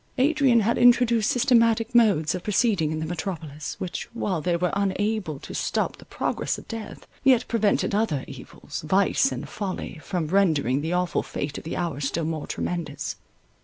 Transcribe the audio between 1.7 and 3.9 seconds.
modes of proceeding in the metropolis,